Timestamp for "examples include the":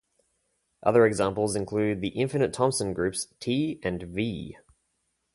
1.05-2.07